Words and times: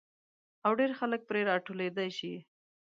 او 0.65 0.71
ډېر 0.79 0.91
خلک 0.99 1.21
پرې 1.29 1.41
را 1.49 1.55
ټولېدای 1.65 2.09
شي. 2.17 2.33